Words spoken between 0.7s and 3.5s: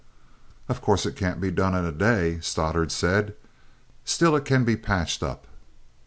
course it can't be done in a day!" Stoddart said;